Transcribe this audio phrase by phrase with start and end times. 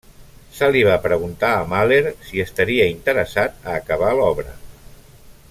[0.59, 1.99] Se li va preguntar a Mahler
[2.29, 4.57] si estaria interessat a acabar l'obra.